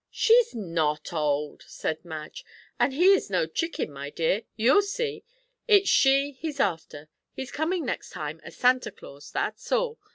[0.09, 2.43] "She's not old," said Madge.
[2.79, 4.41] "And he is no chicken, my dear.
[4.55, 5.23] You'll see.
[5.67, 7.07] It's she he's after.
[7.35, 9.99] He's coming next time as Santa Claus, that's all.